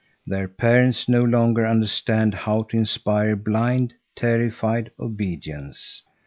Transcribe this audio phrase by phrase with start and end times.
[0.25, 6.01] Their parents no longer understand how to inspire blind, terrified obedience.